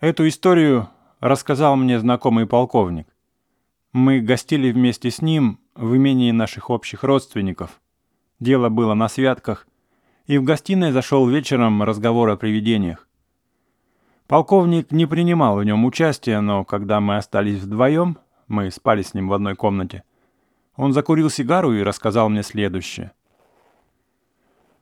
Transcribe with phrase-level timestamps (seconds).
[0.00, 3.08] Эту историю рассказал мне знакомый полковник.
[3.92, 7.80] Мы гостили вместе с ним в имении наших общих родственников.
[8.38, 9.66] Дело было на святках,
[10.26, 13.08] и в гостиной зашел вечером разговор о привидениях.
[14.28, 19.26] Полковник не принимал в нем участия, но когда мы остались вдвоем, мы спали с ним
[19.26, 20.04] в одной комнате,
[20.76, 23.10] он закурил сигару и рассказал мне следующее.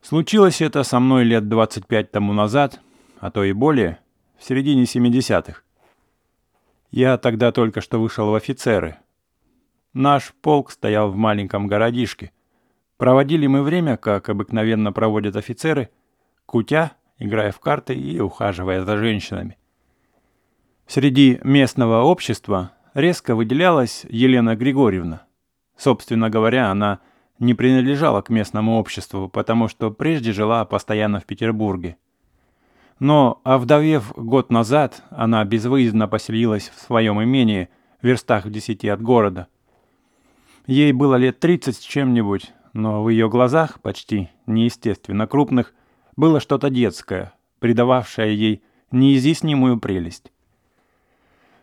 [0.02, 2.82] Случилось это со мной лет 25 тому назад,
[3.18, 3.98] а то и более,
[4.38, 5.62] в середине 70-х.
[6.90, 8.96] Я тогда только что вышел в офицеры.
[9.92, 12.32] Наш полк стоял в маленьком городишке.
[12.96, 15.90] Проводили мы время, как обыкновенно проводят офицеры,
[16.46, 19.58] кутя, играя в карты и ухаживая за женщинами.
[20.86, 25.26] Среди местного общества резко выделялась Елена Григорьевна.
[25.76, 27.00] Собственно говоря, она
[27.38, 31.96] не принадлежала к местному обществу, потому что прежде жила постоянно в Петербурге.
[32.98, 37.68] Но, овдовев год назад, она безвыездно поселилась в своем имении,
[38.00, 39.48] в верстах в десяти от города.
[40.66, 45.74] Ей было лет тридцать с чем-нибудь, но в ее глазах, почти неестественно крупных,
[46.16, 50.32] было что-то детское, придававшее ей неизъяснимую прелесть.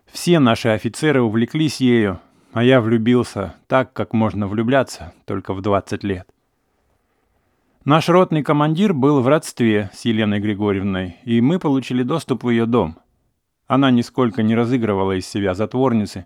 [0.05, 2.19] Все наши офицеры увлеклись ею,
[2.51, 6.27] а я влюбился так, как можно влюбляться, только в 20 лет.
[7.85, 12.65] Наш ротный командир был в родстве с Еленой Григорьевной, и мы получили доступ в ее
[12.65, 12.97] дом.
[13.67, 16.25] Она нисколько не разыгрывала из себя затворницы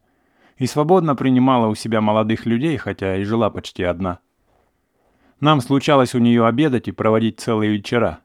[0.58, 4.20] и свободно принимала у себя молодых людей, хотя и жила почти одна.
[5.40, 8.20] Нам случалось у нее обедать и проводить целые вечера.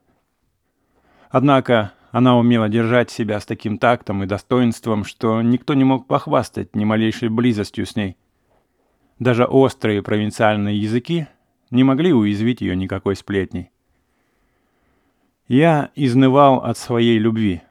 [1.30, 6.76] Однако она умела держать себя с таким тактом и достоинством, что никто не мог похвастать
[6.76, 8.18] ни малейшей близостью с ней.
[9.18, 11.28] Даже острые провинциальные языки
[11.72, 13.70] не могли уязвить ее никакой сплетней.
[15.48, 17.62] Я изнывал от своей любви.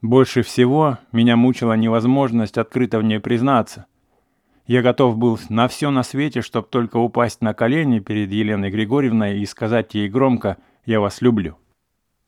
[0.00, 3.86] Больше всего меня мучила невозможность открыто в ней признаться.
[4.66, 9.40] Я готов был на все на свете, чтобы только упасть на колени перед Еленой Григорьевной
[9.40, 11.58] и сказать ей громко «Я вас люблю».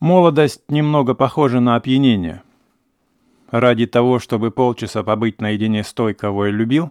[0.00, 2.42] Молодость немного похожа на опьянение.
[3.50, 6.90] Ради того, чтобы полчаса побыть наедине с той, кого я любил,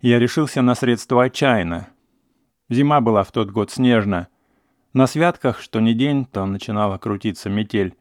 [0.00, 1.88] я решился на средства отчаянно.
[2.68, 4.28] Зима была в тот год снежная.
[4.92, 7.94] На святках, что ни день, то начинала крутиться метель.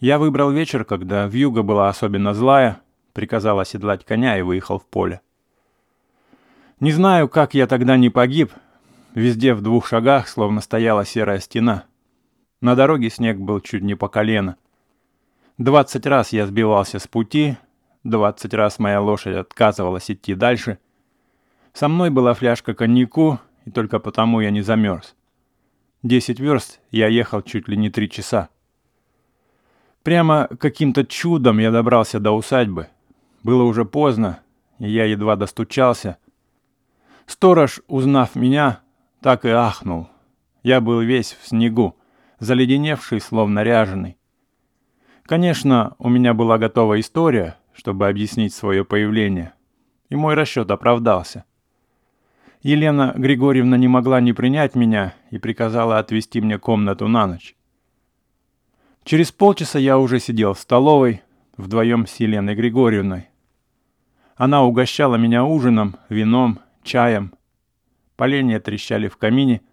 [0.00, 2.80] Я выбрал вечер, когда вьюга была особенно злая,
[3.12, 5.20] приказал оседлать коня и выехал в поле.
[6.80, 8.52] Не знаю, как я тогда не погиб.
[9.14, 11.84] Везде в двух шагах словно стояла серая стена—
[12.64, 14.56] на дороге снег был чуть не по колено.
[15.58, 17.58] Двадцать раз я сбивался с пути,
[18.04, 20.78] двадцать раз моя лошадь отказывалась идти дальше.
[21.74, 25.14] Со мной была фляжка коньяку, и только потому я не замерз.
[26.02, 28.48] Десять верст я ехал чуть ли не три часа.
[30.02, 32.88] Прямо каким-то чудом я добрался до усадьбы.
[33.42, 34.40] Было уже поздно,
[34.78, 36.18] и я едва достучался.
[37.26, 38.80] Сторож, узнав меня,
[39.22, 40.08] так и ахнул.
[40.62, 41.96] Я был весь в снегу
[42.38, 44.18] заледеневший, словно ряженый.
[45.24, 49.54] Конечно, у меня была готова история, чтобы объяснить свое появление,
[50.10, 51.44] и мой расчет оправдался.
[52.64, 57.54] Елена Григорьевна не могла не принять меня и приказала отвести мне комнату на ночь.
[59.04, 61.22] Через полчаса я уже сидел в столовой
[61.56, 63.28] вдвоем с Еленой Григорьевной.
[64.34, 67.34] Она угощала меня ужином, вином, чаем.
[68.16, 69.60] Поленья трещали в камине—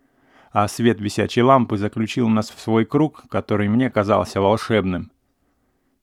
[0.52, 5.12] а свет висячей лампы заключил нас в свой круг, который мне казался волшебным.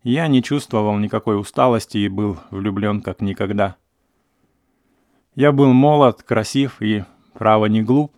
[0.03, 3.77] Я не чувствовал никакой усталости и был влюблен как никогда.
[5.39, 8.13] Я был молод, красив и, право, не глуп.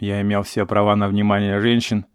[0.00, 2.06] Я имел все права на внимание женщин.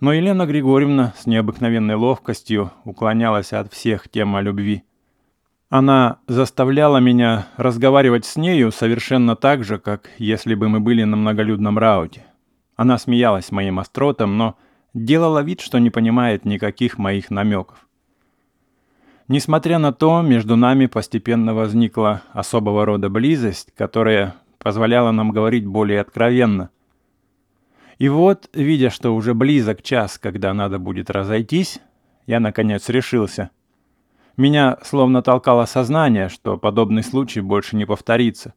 [0.00, 4.84] Но Елена Григорьевна с необыкновенной ловкостью уклонялась от всех тем о любви.
[5.70, 11.16] Она заставляла меня разговаривать с нею совершенно так же, как если бы мы были на
[11.16, 12.26] многолюдном рауте.
[12.76, 14.58] Она смеялась моим остротом, но
[14.92, 17.88] делала вид, что не понимает никаких моих намеков.
[19.32, 26.00] Несмотря на то, между нами постепенно возникла особого рода близость, которая позволяла нам говорить более
[26.00, 26.70] откровенно.
[27.98, 31.78] И вот, видя, что уже близок час, когда надо будет разойтись,
[32.26, 33.50] я, наконец, решился.
[34.36, 38.54] Меня словно толкало сознание, что подобный случай больше не повторится.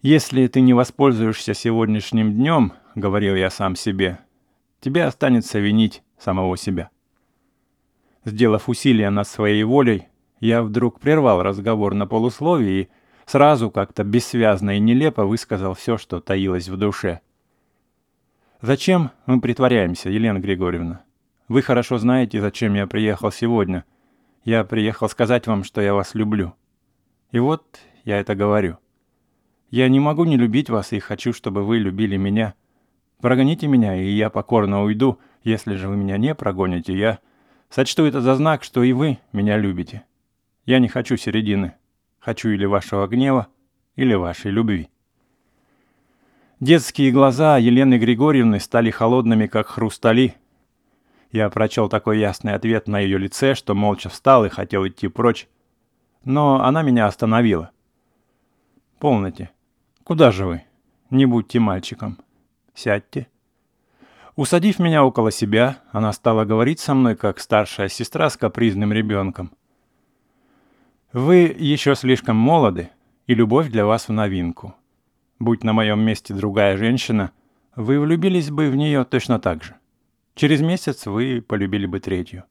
[0.00, 4.18] «Если ты не воспользуешься сегодняшним днем,— говорил я сам себе,—
[4.80, 6.88] тебе останется винить самого себя».
[8.26, 10.08] Сделав усилие над своей волей,
[10.40, 12.88] я вдруг прервал разговор на полусловии и
[13.24, 17.20] сразу как-то бессвязно и нелепо высказал все, что таилось в душе.
[18.60, 21.04] «Зачем мы притворяемся, Елена Григорьевна?
[21.46, 23.84] Вы хорошо знаете, зачем я приехал сегодня.
[24.44, 26.52] Я приехал сказать вам, что я вас люблю.
[27.30, 28.78] И вот я это говорю.
[29.70, 32.54] Я не могу не любить вас и хочу, чтобы вы любили меня.
[33.20, 35.20] Прогоните меня, и я покорно уйду.
[35.44, 37.20] Если же вы меня не прогоните, я
[37.70, 40.04] сочту это за знак, что и вы меня любите.
[40.64, 41.74] Я не хочу середины.
[42.18, 43.46] Хочу или вашего гнева,
[43.94, 44.88] или вашей любви.
[46.58, 50.34] Детские глаза Елены Григорьевны стали холодными, как хрустали.
[51.30, 55.48] Я прочел такой ясный ответ на ее лице, что молча встал и хотел идти прочь.
[56.24, 57.70] Но она меня остановила.
[58.98, 59.50] «Полноте.
[60.02, 60.64] Куда же вы?
[61.10, 62.18] Не будьте мальчиком.
[62.74, 63.28] Сядьте».
[64.36, 69.50] Усадив меня около себя, она стала говорить со мной, как старшая сестра с капризным ребенком.
[71.14, 72.90] «Вы еще слишком молоды,
[73.26, 74.74] и любовь для вас в новинку.
[75.38, 77.32] Будь на моем месте другая женщина,
[77.74, 79.74] вы влюбились бы в нее точно так же.
[80.34, 82.44] Через месяц вы полюбили бы третью.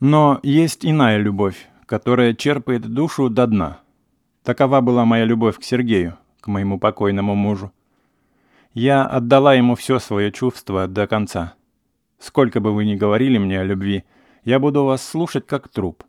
[0.00, 3.80] Но есть иная любовь, которая черпает душу до дна.
[4.42, 7.72] Такова была моя любовь к Сергею, к моему покойному мужу.
[8.76, 11.54] Я отдала ему все свое чувство до конца.
[12.18, 14.04] Сколько бы вы ни говорили мне о любви,
[14.44, 16.04] я буду вас слушать как труп.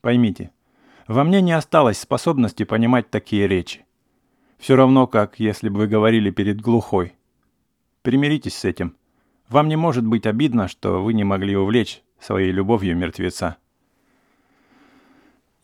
[0.00, 0.52] Поймите,
[1.08, 3.84] во мне не осталось способности понимать такие речи.
[4.60, 7.14] Все равно, как если бы вы говорили перед глухой.
[8.02, 8.94] Примиритесь с этим.
[9.48, 13.56] Вам не может быть обидно, что вы не могли увлечь своей любовью мертвеца.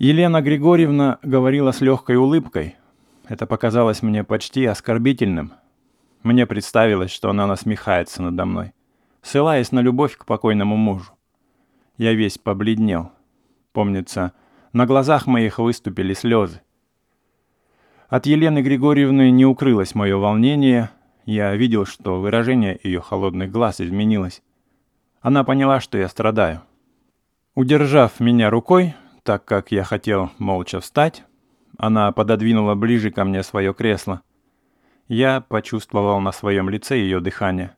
[0.00, 2.74] Елена Григорьевна говорила с легкой улыбкой.
[3.28, 5.52] Это показалось мне почти оскорбительным.
[6.26, 8.72] Мне представилось, что она насмехается надо мной,
[9.22, 11.12] ссылаясь на любовь к покойному мужу.
[11.98, 13.12] Я весь побледнел.
[13.72, 14.32] Помнится,
[14.72, 16.62] на глазах моих выступили слезы.
[18.08, 20.90] От Елены Григорьевны не укрылось мое волнение.
[21.26, 24.42] Я видел, что выражение ее холодных глаз изменилось.
[25.20, 26.60] Она поняла, что я страдаю.
[27.54, 31.22] Удержав меня рукой, так как я хотел молча встать,
[31.78, 34.22] она пододвинула ближе ко мне свое кресло.
[35.08, 37.76] Я почувствовал на своем лице ее дыхание.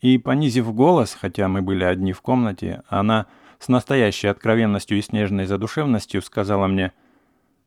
[0.00, 3.26] И, понизив голос, хотя мы были одни в комнате, она
[3.58, 6.92] с настоящей откровенностью и снежной задушевностью сказала мне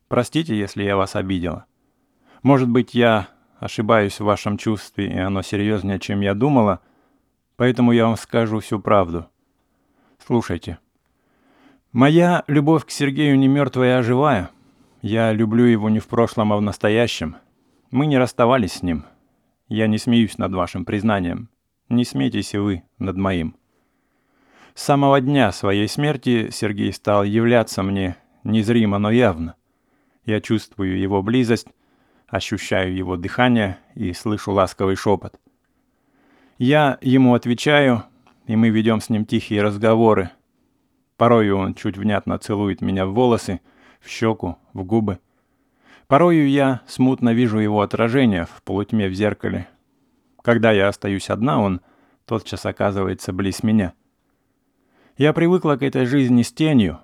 [0.08, 1.66] «Простите, если я вас обидела.
[2.42, 3.30] Может быть, я
[3.60, 6.82] ошибаюсь в вашем чувстве, и оно серьезнее, чем я думала,
[7.56, 9.28] поэтому я вам скажу всю правду.
[10.26, 10.80] Слушайте.
[11.92, 14.50] Моя любовь к Сергею не мертвая, а живая.
[15.02, 17.38] Я люблю его не в прошлом, а в настоящем.
[17.94, 19.06] Мы не расставались с ним.
[19.68, 21.50] Я не смеюсь над вашим признанием.
[21.90, 23.56] Не смейтесь и вы над моим.
[24.74, 29.54] С самого дня своей смерти Сергей стал являться мне незримо, но явно.
[30.26, 31.68] Я чувствую его близость,
[32.28, 35.40] ощущаю его дыхание и слышу ласковый шепот.
[36.58, 38.06] Я ему отвечаю,
[38.48, 40.32] и мы ведем с ним тихие разговоры.
[41.16, 43.62] Порою он чуть внятно целует меня в волосы,
[44.02, 45.20] в щеку, в губы.
[46.08, 49.68] Порою я смутно вижу его отражение в полутьме в зеркале.
[50.42, 51.82] Когда я остаюсь одна, он
[52.26, 53.94] тотчас оказывается близ меня—
[55.18, 57.00] я привыкла к этой жизни с тенью.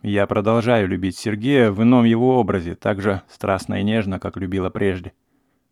[0.00, 4.70] Я продолжаю любить Сергея в ином его образе, так же страстно и нежно, как любила
[4.70, 5.12] прежде.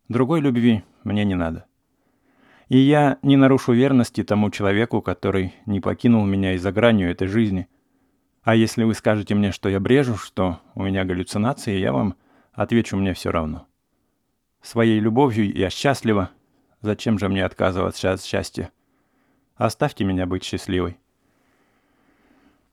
[0.07, 1.65] Другой любви мне не надо.
[2.69, 7.67] И я не нарушу верности тому человеку, который не покинул меня из-за гранью этой жизни.
[8.43, 12.13] А если вы скажете мне, что я брежу, что у меня галлюцинации, я вам
[12.53, 13.67] отвечу мне все равно.
[14.61, 16.29] Своей любовью я счастлива.
[16.81, 18.71] Зачем же мне отказываться от счастья?
[19.55, 20.97] Оставьте меня быть счастливой.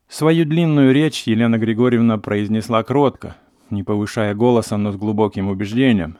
[0.09, 3.37] Свою длинную речь Елена Григорьевна произнесла кротко,
[3.69, 6.19] не повышая голоса, но с глубоким убеждением.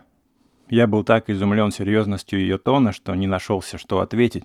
[0.69, 4.45] Я был так изумлен серьезностью ее тона, что не нашелся, что ответить.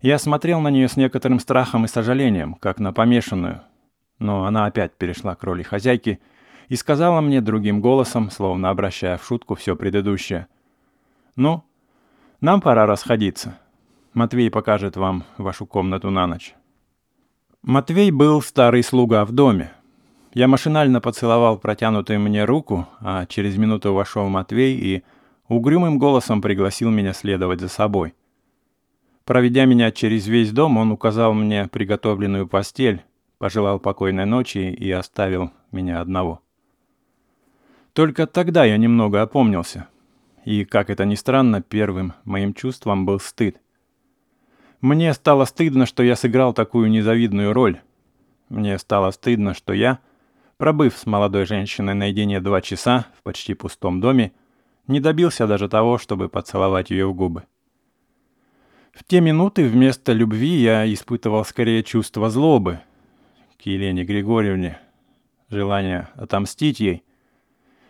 [0.00, 3.62] Я смотрел на нее с некоторым страхом и сожалением, как на помешанную.
[4.20, 6.20] Но она опять перешла к роли хозяйки
[6.68, 10.46] и сказала мне другим голосом, словно обращая в шутку все предыдущее.
[11.36, 11.64] «Ну,
[12.40, 13.58] нам пора расходиться.
[14.12, 16.54] Матвей покажет вам вашу комнату на ночь».
[17.62, 19.72] Матвей был старый слуга в доме.
[20.34, 25.02] Я машинально поцеловал протянутую мне руку, а через минуту вошел Матвей и
[25.48, 28.14] угрюмым голосом пригласил меня следовать за собой.
[29.24, 33.02] Проведя меня через весь дом, он указал мне приготовленную постель,
[33.38, 36.40] пожелал покойной ночи и оставил меня одного.
[37.98, 39.88] Только тогда я немного опомнился.
[40.44, 43.60] И, как это ни странно, первым моим чувством был стыд.
[44.80, 47.80] Мне стало стыдно, что я сыграл такую незавидную роль.
[48.50, 49.98] Мне стало стыдно, что я,
[50.58, 54.30] пробыв с молодой женщиной наедине два часа в почти пустом доме,
[54.86, 57.46] не добился даже того, чтобы поцеловать ее в губы.
[58.92, 62.78] В те минуты вместо любви я испытывал скорее чувство злобы.
[63.60, 64.78] к Елене Григорьевне,
[65.50, 67.02] желание отомстить ей.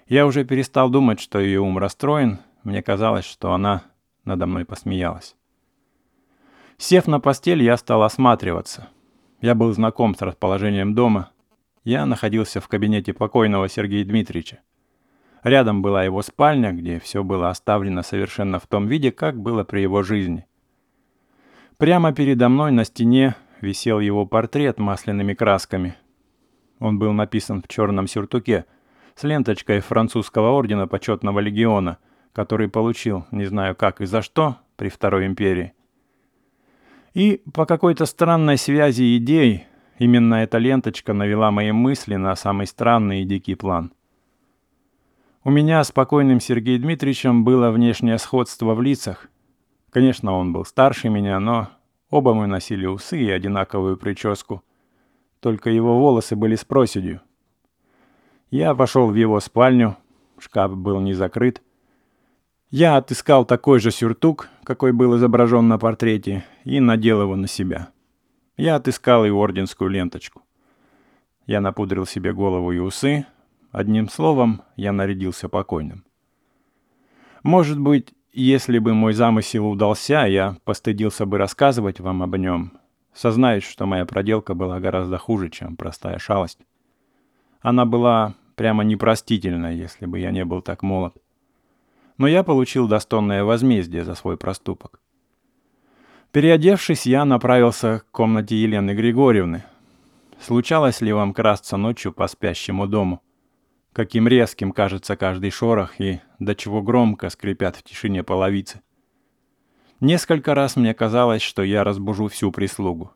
[0.09, 3.83] Я уже перестал думать, что ее ум расстроен, мне казалось, что она
[4.25, 5.37] надо мной посмеялась.
[6.79, 8.89] Сев на постель, я стал осматриваться.
[9.41, 11.31] Я был знаком с расположением дома.
[11.85, 14.61] Я находился в кабинете покойного Сергея Дмитриевича.
[15.43, 19.81] Рядом была его спальня, где все было оставлено совершенно в том виде, как было при
[19.81, 20.47] его жизни.
[21.77, 25.97] Прямо передо мной на стене висел его портрет масляными красками.
[26.81, 28.65] Он был написан в черном сюртуке
[29.19, 31.99] с ленточкой французского ордена почетного легиона,
[32.33, 35.73] который получил, не знаю как и за что, при Второй империи.
[37.15, 39.67] И по какой-то странной связи идей
[39.99, 43.93] именно эта ленточка навела мои мысли на самый странный и дикий план.
[45.43, 49.29] У меня с покойным Сергеем Дмитриевичем было внешнее сходство в лицах.
[49.91, 51.71] Конечно, он был старше меня, но
[52.09, 54.63] оба мы носили усы и одинаковую прическу.
[55.41, 57.21] Только его волосы были с проседью.
[58.51, 59.97] Я пошел в его спальню,
[60.39, 61.63] шкаф был не закрыт.
[62.71, 67.89] Я отыскал такой же сюртук, какой был изображен на портрете, и надел его на себя.
[68.57, 70.43] Я отыскал и орденскую ленточку.
[71.47, 73.27] Я напудрил себе голову и усы.
[73.71, 76.05] Одним словом, я нарядился покойным.
[77.43, 82.73] Может быть, если бы мой замысел удался, я постыдился бы рассказывать вам об нем,
[83.13, 86.61] сознаюсь, что моя проделка была гораздо хуже, чем простая шалость.
[87.61, 91.15] Она была прямо непростительна, если бы я не был так молод.
[92.17, 95.01] Но я получил достойное возмездие за свой проступок.
[96.33, 99.65] Переодевшись, я направился к комнате Елены Григорьевны.
[100.41, 103.23] Случалось ли вам красться ночью по спящему дому?
[103.93, 108.81] Каким резким кажется каждый шорох и до чего громко скрипят в тишине половицы.
[110.01, 113.13] Несколько раз мне казалось, что я разбужу всю прислугу.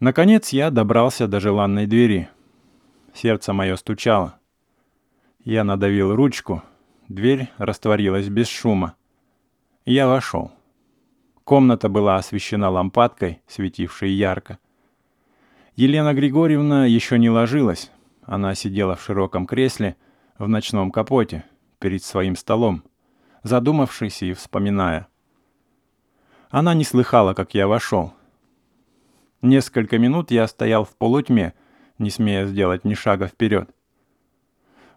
[0.00, 2.30] Наконец я добрался до желанной двери.
[3.14, 4.38] Сердце мое стучало.
[5.44, 6.62] Я надавил ручку,
[7.08, 8.94] дверь растворилась без шума.
[9.84, 10.52] Я вошел.
[11.44, 14.58] Комната была освещена лампадкой, светившей ярко.
[15.76, 17.90] Елена Григорьевна еще не ложилась.
[18.22, 19.96] Она сидела в широком кресле
[20.38, 21.44] в ночном капоте
[21.78, 22.82] перед своим столом,
[23.42, 25.06] задумавшись и вспоминая—
[26.50, 28.14] она не слыхала, как я вошел.
[29.42, 31.52] Несколько минут я стоял в полутьме,
[31.98, 33.70] не смея сделать ни шага вперед.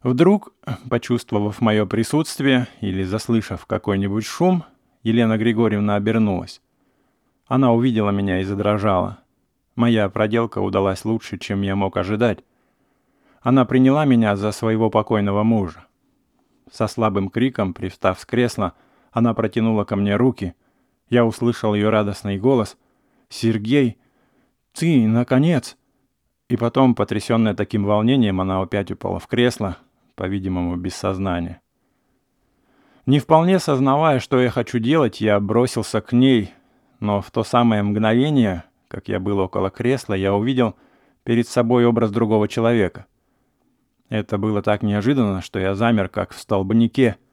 [0.03, 0.53] Вдруг,
[0.89, 4.63] почувствовав мое присутствие или заслышав какой-нибудь шум,
[5.03, 6.61] Елена Григорьевна обернулась.
[7.47, 9.19] Она увидела меня и задрожала.
[9.75, 12.39] Моя проделка удалась лучше, чем я мог ожидать.
[13.41, 15.85] Она приняла меня за своего покойного мужа.
[16.71, 18.73] Со слабым криком, привстав с кресла,
[19.11, 20.53] она протянула ко мне руки—
[21.11, 22.77] я услышал ее радостный голос.
[23.29, 23.97] «Сергей!
[24.71, 25.77] Ты, наконец!»
[26.51, 29.77] И потом, потрясенная таким волнением, она опять упала в кресло,
[30.15, 31.61] по-видимому, без сознания.
[33.05, 36.53] Не вполне сознавая, что я хочу делать, я бросился к ней,
[36.99, 40.75] но в то самое мгновение, как я был около кресла, я увидел
[41.23, 43.05] перед собой образ другого человека.
[44.09, 47.15] Это было так неожиданно, что я замер, как в столбнике—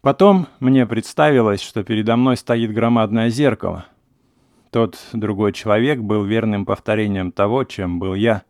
[0.00, 3.86] Потом мне представилось, что передо мной стоит громадное зеркало.
[4.70, 8.42] Тот другой человек был верным повторением того, чем был я.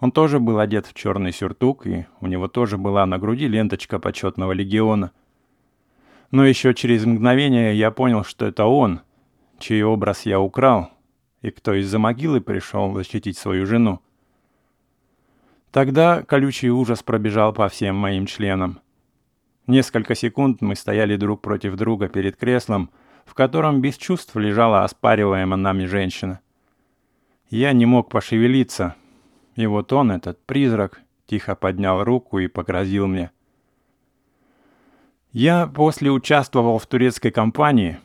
[0.00, 3.98] Он тоже был одет в черный сюртук, и у него тоже была на груди ленточка
[3.98, 5.12] почетного легиона.
[6.30, 9.00] Но еще через мгновение я понял, что это он,
[9.58, 10.90] чей образ я украл,
[11.42, 14.00] и кто из-за могилы пришел защитить свою жену.
[15.70, 18.80] Тогда колючий ужас пробежал по всем моим членам.
[19.66, 22.90] Несколько секунд мы стояли друг против друга перед креслом,
[23.26, 26.40] в котором без чувств лежала оспариваемая нами женщина.
[27.50, 28.94] Я не мог пошевелиться,
[29.56, 33.30] и вот он, этот призрак, тихо поднял руку и погрозил мне.
[35.32, 37.98] Я после участвовал в турецкой кампании.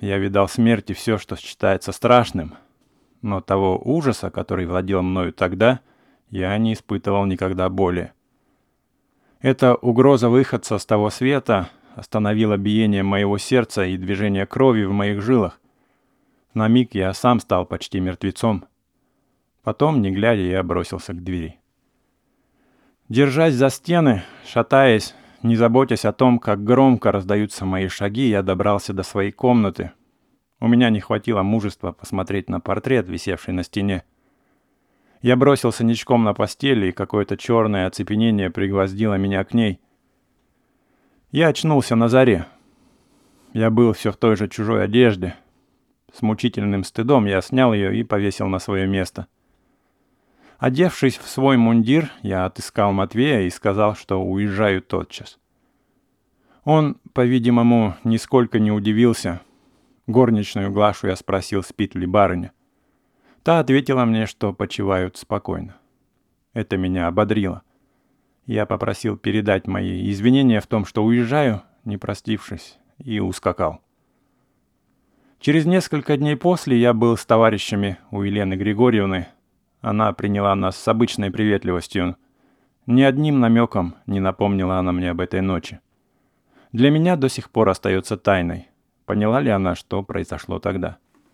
[0.00, 2.54] Я видал смерти все, что считается страшным.
[3.22, 5.80] Но того ужаса, который владел мною тогда,
[6.28, 8.12] я не испытывал никогда более.
[9.40, 15.22] Эта угроза выходца с того света остановила биение моего сердца и движение крови в моих
[15.22, 15.60] жилах.
[16.52, 18.66] На миг я сам стал почти мертвецом.
[19.62, 21.58] Потом, не глядя, я бросился к двери.
[23.08, 28.92] Держась за стены, шатаясь, не заботясь о том, как громко раздаются мои шаги, я добрался
[28.92, 29.92] до своей комнаты.
[30.60, 34.04] У меня не хватило мужества посмотреть на портрет, висевший на стене.
[35.22, 39.80] Я бросился ничком на постели, и какое-то черное оцепенение пригвоздило меня к ней.
[41.36, 42.46] Я очнулся на заре.
[43.52, 45.36] Я был все в той же чужой одежде.
[46.10, 49.26] С мучительным стыдом я снял ее и повесил на свое место.
[50.56, 55.38] Одевшись в свой мундир, я отыскал Матвея и сказал, что уезжаю тотчас.
[56.64, 59.42] Он, по-видимому, нисколько не удивился.
[60.06, 62.52] Горничную Глашу я спросил, спит ли барыня.
[63.42, 65.76] Та ответила мне, что почивают спокойно.
[66.54, 67.60] Это меня ободрило.
[68.46, 73.80] Я попросил передать мои извинения в том, что уезжаю, не простившись, и ускакал.
[75.40, 79.26] Через несколько дней после я был с товарищами у Елены Григорьевны.
[79.80, 82.16] Она приняла нас с обычной приветливостью.
[82.86, 85.80] Ни одним намеком не напомнила она мне об этой ночи.
[86.70, 88.68] Для меня до сих пор остается тайной,
[89.06, 90.98] поняла ли она, что произошло тогда.